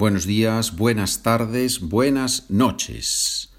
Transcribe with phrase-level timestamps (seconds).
[0.00, 3.50] buenos días, buenas tardes, buenas noches.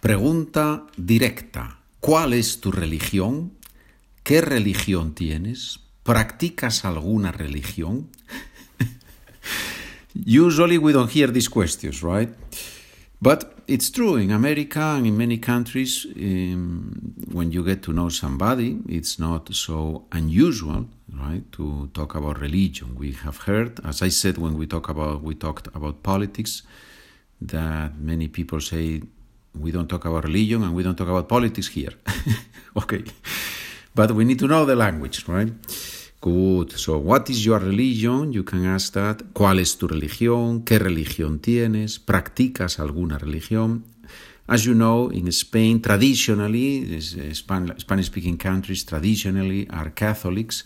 [0.00, 1.80] Pregunta directa.
[1.98, 3.54] ¿Cuál es tu religión?
[4.22, 5.80] ¿Qué religión tienes?
[6.04, 8.10] ¿Practicas alguna religión?
[10.14, 12.30] Usually we don't hear these questions, right?
[13.20, 16.92] But it's true in America and in many countries, um,
[17.32, 20.86] when you get to know somebody, it's not so unusual,
[21.22, 22.94] right, to talk about religion.
[22.96, 26.62] We have heard, as I said when we talk about we talked about politics,
[27.40, 29.02] that many people say
[29.64, 31.94] we don't talk about religion and we don't talk about politics here.
[32.76, 33.04] okay,
[33.94, 35.52] but we need to know the language, right?
[36.20, 36.72] Good.
[36.78, 38.32] So, what is your religion?
[38.32, 39.22] You can ask that.
[39.32, 40.62] ¿Cuál es tu religión?
[40.64, 41.98] ¿Qué religión tienes?
[41.98, 43.84] ¿Practicas alguna religión?
[44.46, 50.64] As you know, in Spain, traditionally, Spanish speaking countries traditionally are Catholics,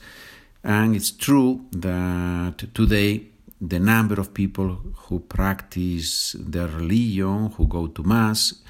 [0.67, 3.23] and it's true that today
[3.61, 8.63] the number of people who practice their religion, who go to Mass,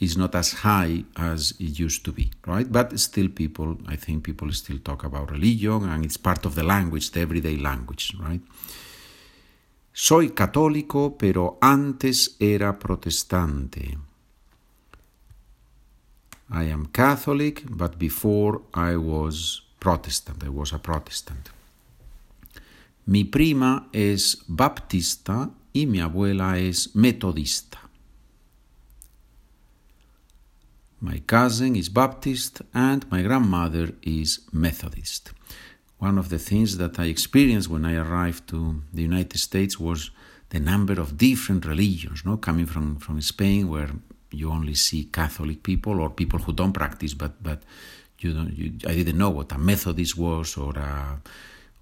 [0.00, 2.70] is not as high as it used to be, right?
[2.70, 6.64] But still, people, I think people still talk about religion and it's part of the
[6.64, 8.40] language, the everyday language, right?
[9.92, 13.96] Soy católico, pero antes era protestante.
[16.50, 21.50] I am Catholic, but before I was Protestant, I was a Protestant.
[23.06, 27.78] Mi prima es baptista y mi abuela es metodista.
[31.02, 35.32] My cousin is Baptist and my grandmother is Methodist.
[35.98, 40.10] One of the things that I experienced when I arrived to the United States was
[40.48, 42.38] the number of different religions, no?
[42.38, 43.90] coming from, from Spain, where
[44.30, 47.62] you only see Catholic people or people who don't practice, but, but
[48.18, 51.20] you you, I didn't know what a Methodist was or a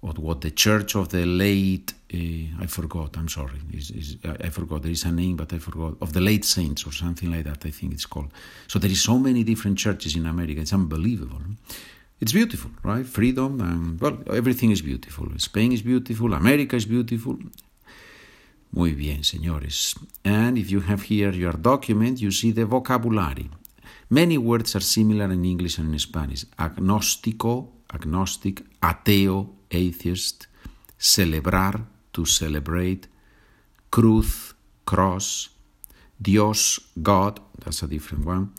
[0.01, 4.47] or what the church of the late uh, I forgot I'm sorry is, is, I,
[4.47, 7.31] I forgot there is a name but I forgot of the late saints or something
[7.31, 8.31] like that I think it's called.
[8.67, 11.41] So there is so many different churches in America it's unbelievable
[12.19, 13.05] it's beautiful right?
[13.05, 15.27] Freedom and well everything is beautiful.
[15.37, 17.37] Spain is beautiful America is beautiful.
[18.75, 19.95] Muy bien, señores.
[20.23, 23.47] And if you have here your document, you see the vocabulary.
[24.13, 26.45] Many words are similar in English and in Spanish.
[26.59, 30.45] Agnóstico, agnostic, ateo, atheist,
[30.99, 33.07] celebrar, to celebrate,
[33.89, 34.53] cruz,
[34.85, 35.49] cross,
[36.21, 38.53] Dios, God, that's a different one,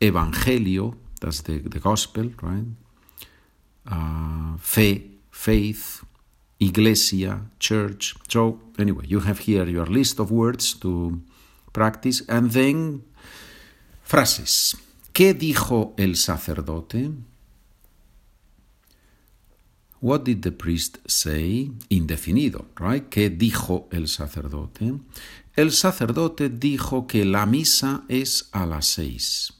[0.00, 2.66] evangelio, that's the, the gospel, right?
[3.86, 6.04] Uh, fe, faith,
[6.58, 8.16] iglesia, church.
[8.26, 11.22] So, anyway, you have here your list of words to
[11.72, 13.04] practice, and then
[14.02, 14.74] frases.
[15.18, 17.10] ¿Qué dijo el sacerdote?
[20.00, 21.72] What did the priest say?
[21.88, 23.08] Indefinido, right?
[23.08, 24.94] ¿Qué dijo el sacerdote?
[25.56, 29.54] El sacerdote dijo que la misa es a las seis.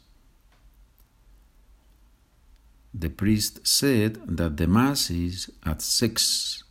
[2.97, 6.67] The priest said that the mass is at 6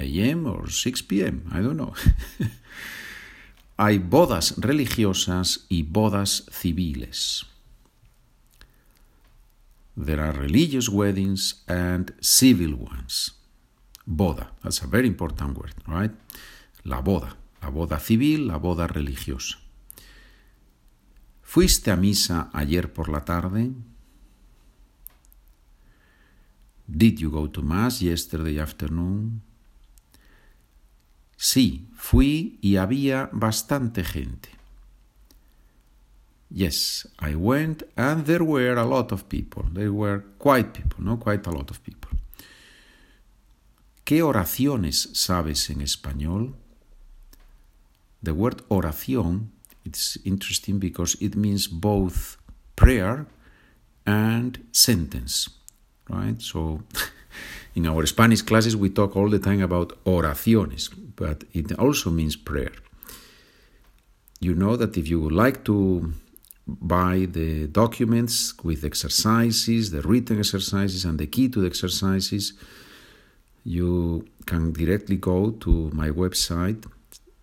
[0.00, 0.48] a.m.
[0.48, 1.44] or 6 p.m.
[1.52, 1.94] I don't know.
[3.76, 7.46] Hay bodas religiosas y bodas civiles.
[9.96, 13.32] There are religious weddings and civil ones.
[14.06, 16.12] Boda, that's a very important word, right?
[16.84, 19.58] La boda, la boda civil, la boda religiosa.
[21.42, 23.72] ¿Fuiste a misa ayer por la tarde?
[26.86, 29.42] Did you go to mass yesterday afternoon?
[31.36, 34.48] Sí, fui y había bastante gente.
[36.54, 39.64] Yes, I went and there were a lot of people.
[39.72, 42.10] There were quite people, no quite a lot of people.
[44.04, 46.52] ¿Qué oraciones sabes en español?
[48.22, 49.48] The word oración,
[49.86, 52.36] it's interesting because it means both
[52.76, 53.26] prayer
[54.04, 55.48] and sentence,
[56.10, 56.38] right?
[56.42, 56.82] So
[57.74, 62.36] in our Spanish classes we talk all the time about oraciones, but it also means
[62.36, 62.72] prayer.
[64.38, 66.12] You know that if you would like to
[66.80, 72.52] buy the documents with exercises, the written exercises, and the key to the exercises,
[73.64, 76.86] you can directly go to my website,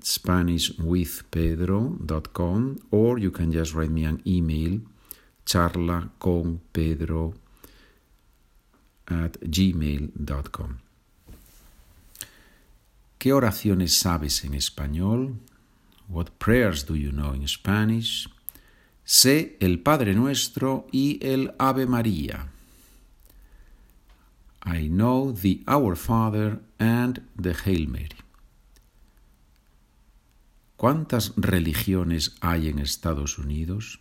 [0.02, 4.80] SpanishWithPedro.com, or you can just write me an email,
[5.46, 7.34] charlaconpedro
[9.08, 10.80] at gmail.com.
[13.18, 15.40] ¿Qué oraciones sabes en español?
[16.08, 18.30] What prayers do you know in Spanish?
[19.10, 22.52] Sé el Padre Nuestro y el Ave María.
[24.64, 28.18] I know the Our Father and the Hail Mary.
[30.78, 33.98] ¿Cuántas religiones hay en Estados Unidos?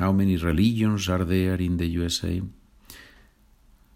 [0.00, 2.42] How many religions are there in the USA?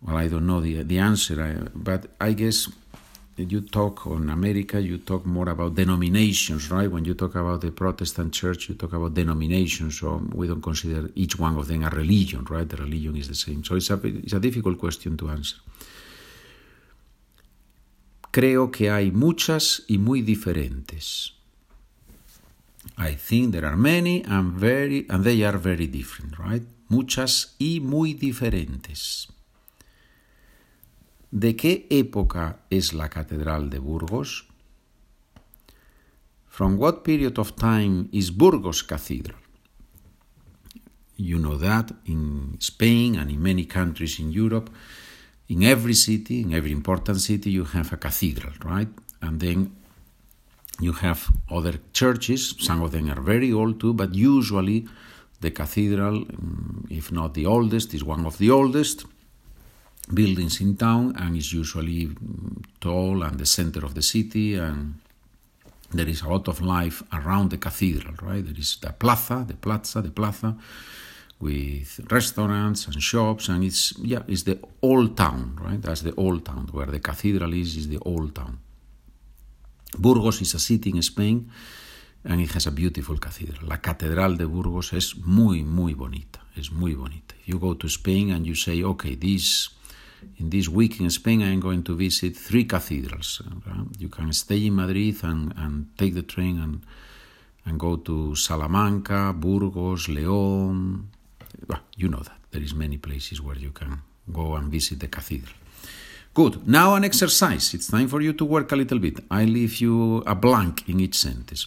[0.00, 2.68] Well, I don't know the, the answer, but I guess
[3.36, 6.90] you talk on America, you talk more about denominations, right?
[6.90, 11.10] When you talk about the Protestant church, you talk about denominations, so we don't consider
[11.14, 12.68] each one of them a religion, right?
[12.68, 13.64] The religion is the same.
[13.64, 15.56] So it's a, it's a difficult question to answer.
[18.30, 21.32] Creo que hay muchas y muy diferentes.
[22.96, 26.62] I think there are many and very and they are very different, right?
[26.88, 29.28] Muchas y muy diferentes.
[31.36, 34.46] ¿De qué época es la Catedral de Burgos?
[36.46, 39.40] From what period of time is Burgos Cathedral?
[41.16, 44.70] You know that in Spain and in many countries in Europe,
[45.48, 48.90] in every city, in every important city, you have a cathedral, right?
[49.20, 49.72] And then
[50.78, 54.86] you have other churches, some of them are very old too, but usually
[55.40, 56.28] the cathedral,
[56.90, 59.06] if not the oldest, is one of the oldest
[60.12, 64.94] buildings in town and is usually mm, tall and the center of the city and
[65.94, 68.44] there is a lot of life around the cathedral, right?
[68.44, 70.56] There is the plaza, the plaza, the plaza,
[71.40, 75.80] with restaurants and shops, and it's yeah, it's the old town, right?
[75.80, 77.76] That's the old town where the cathedral is.
[77.76, 78.58] Is the old town.
[79.98, 81.50] Burgos is a city in Spain,
[82.24, 83.68] and it has a beautiful cathedral.
[83.68, 86.40] La catedral de Burgos es muy muy bonita.
[86.56, 87.34] Es muy bonita.
[87.44, 89.70] You go to Spain and you say, okay, this
[90.38, 93.42] in this week in Spain, I am going to visit three cathedrals.
[93.98, 96.82] You can stay in Madrid and, and take the train and,
[97.66, 101.04] and go to Salamanca, Burgos, León.
[101.68, 102.38] Well, you know that.
[102.50, 105.54] There is many places where you can go and visit the cathedral.
[106.34, 106.66] Good.
[106.66, 107.74] Now an exercise.
[107.74, 109.20] It's time for you to work a little bit.
[109.30, 111.66] I leave you a blank in each sentence.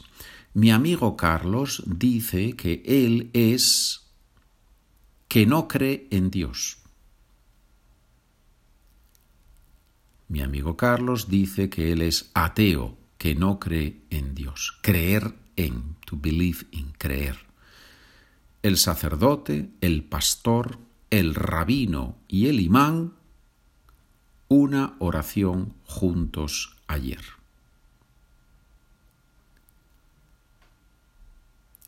[0.53, 3.99] Mi amigo Carlos dice que él es
[5.27, 6.77] que no cree en Dios.
[10.27, 14.77] Mi amigo Carlos dice que él es ateo, que no cree en Dios.
[14.81, 17.37] Creer en, to believe in, creer.
[18.61, 20.79] El sacerdote, el pastor,
[21.09, 23.13] el rabino y el imán,
[24.49, 27.36] una oración juntos ayer.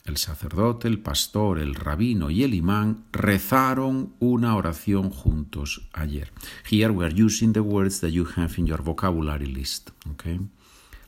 [0.10, 6.32] El sacerdote, el pastor, el rabino y el imán rezaron una oración juntos ayer.
[6.68, 9.92] Here we are using the words that you have in your vocabulary list.
[10.14, 10.40] Okay?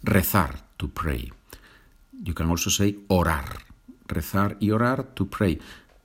[0.03, 1.31] Rezar, to pray.
[2.23, 3.63] You can also say orar.
[4.07, 5.57] Rezar y orar, to pray.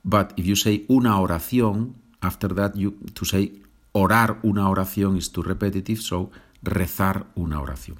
[0.03, 3.61] But if you say una oración, after that you to say
[3.91, 6.31] orar una oración is too repetitive, so
[6.63, 7.97] rezar una oración.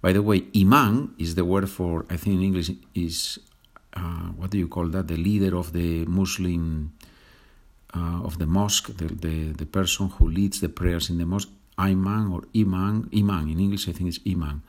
[0.00, 3.40] By the way, imán is the word for, I think in English is
[3.94, 5.08] uh, what do you call that?
[5.08, 6.92] The leader of the Muslim
[7.94, 11.48] uh, of the mosque, the, the, the person who leads the prayers in the mosque,
[11.78, 13.08] imam or imam.
[13.14, 14.62] Imam in English, I think it's imam.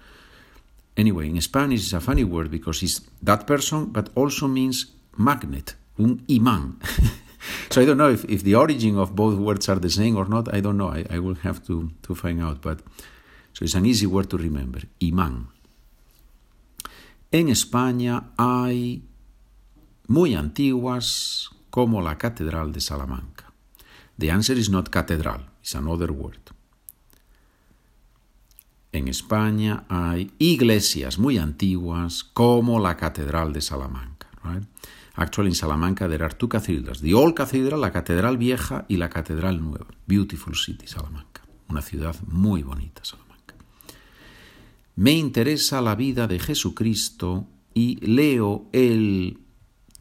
[0.95, 4.88] Anyway, in Spanish it's a funny word because it's that person, but also means
[5.18, 6.75] magnet, un imán.
[7.69, 10.25] so I don't know if, if the origin of both words are the same or
[10.25, 10.54] not.
[10.54, 10.89] I don't know.
[10.89, 12.62] I, I will have to, to find out.
[12.62, 12.81] But
[13.54, 14.81] so it's an easy word to remember.
[15.00, 15.48] Imán.
[17.31, 19.03] En España hay
[20.10, 23.54] muy antiguas como la Catedral de Salamanca.
[24.18, 26.42] The answer is not catedral, it's another word.
[28.92, 34.28] En España hay iglesias muy antiguas como la Catedral de Salamanca.
[34.44, 34.68] Right?
[35.13, 39.10] Actually, in Salamanca there are two cathedrals: the old cathedral, la Catedral Vieja, y la
[39.10, 39.86] Catedral Nueva.
[40.08, 41.44] Beautiful city, Salamanca.
[41.70, 43.54] Una ciudad muy bonita, Salamanca.
[44.96, 49.39] Me interesa la vida de Jesucristo y leo el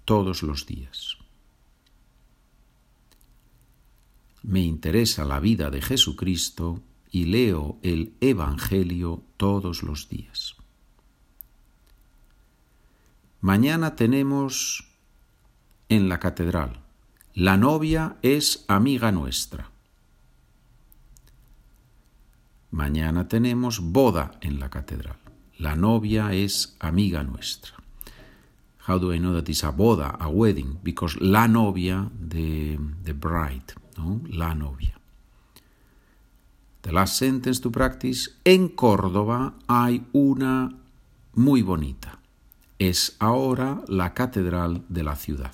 [0.09, 1.19] todos los días.
[4.43, 10.57] Me interesa la vida de Jesucristo y leo el Evangelio todos los días.
[13.43, 14.89] Mañana tenemos
[15.91, 16.81] en la catedral,
[17.35, 19.71] la novia es amiga nuestra.
[22.71, 25.19] Mañana tenemos boda en la catedral,
[25.59, 27.88] la novia es amiga nuestra.
[28.89, 30.79] How do I know that it's a boda, a wedding?
[30.83, 34.23] Because la novia, the, the bride, ¿no?
[34.31, 34.95] La novia.
[36.83, 38.31] The last sentence to practice.
[38.45, 40.75] En Córdoba hay una
[41.35, 42.19] muy bonita.
[42.79, 45.53] Es ahora la catedral de la ciudad.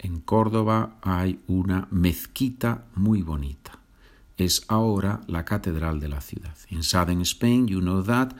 [0.00, 3.78] En Córdoba hay una mezquita muy bonita.
[4.38, 6.56] es ahora la catedral de la ciudad.
[6.70, 8.32] In southern Spain, you know that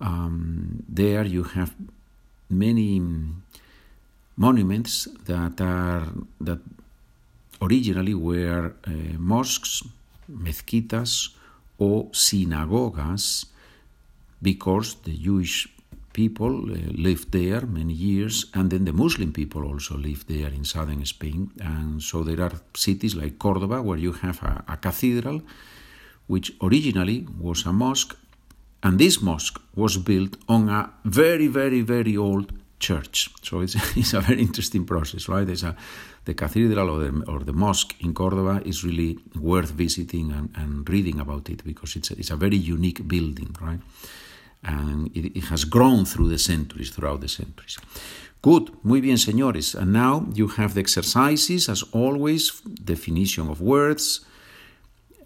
[0.00, 1.74] um, there you have
[2.48, 3.00] many
[4.36, 6.06] monuments that are
[6.40, 6.58] that
[7.62, 9.82] originally were uh, mosques,
[10.30, 11.30] mezquitas,
[11.78, 13.46] or sinagogas,
[14.42, 15.68] because the Jewish
[16.12, 20.64] people uh, lived there many years, and then the Muslim people also lived there in
[20.64, 21.50] southern Spain.
[21.60, 25.42] And so there are cities like Cordoba where you have a, a cathedral,
[26.26, 28.16] which originally was a mosque,
[28.86, 33.30] and this mosque was built on a very, very, very old church.
[33.42, 35.44] So it's, it's a very interesting process, right?
[35.44, 35.74] There's a,
[36.24, 40.88] the cathedral or the, or the mosque in Cordoba is really worth visiting and, and
[40.88, 43.80] reading about it because it's a, it's a very unique building, right?
[44.62, 47.78] And it, it has grown through the centuries, throughout the centuries.
[48.40, 49.74] Good, muy bien, señores.
[49.74, 54.24] And now you have the exercises, as always, definition of words.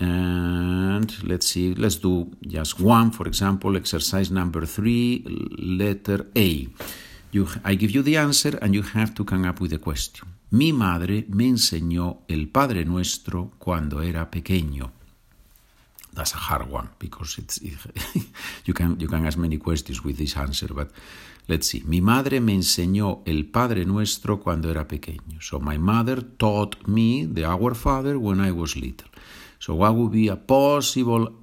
[0.01, 5.23] And let's see, let's do just one, for example, exercise number three,
[5.59, 6.69] letter A.
[7.33, 10.27] You, I give you the answer and you have to come up with a question.
[10.53, 14.91] Mi madre me enseñó el Padre Nuestro cuando era pequeño.
[16.13, 17.79] That's a hard one because it's it,
[18.65, 20.91] you can you can ask many questions with this answer, but
[21.47, 21.85] let's see.
[21.87, 25.41] Mi madre me enseñó el Padre Nuestro cuando era pequeño.
[25.41, 29.09] So my mother taught me the Our Father when I was little.
[29.61, 31.35] So what would be a possible,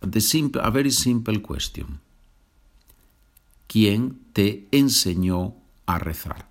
[0.00, 2.00] the simple, a very simple question?
[3.66, 5.54] ¿Quién te enseñó
[5.86, 6.50] a rezar?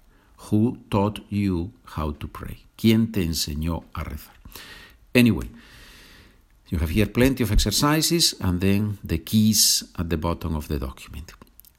[0.49, 2.65] Who taught you how to pray?
[2.75, 4.33] ¿Quién te enseñó a rezar?
[5.13, 5.47] Anyway,
[6.69, 10.79] you have here plenty of exercises and then the keys at the bottom of the
[10.79, 11.33] document.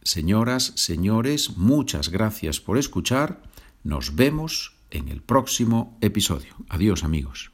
[0.04, 3.42] Señoras, señores, muchas gracias por escuchar.
[3.82, 6.54] Nos vemos en el próximo episodio.
[6.68, 7.50] Adiós amigos.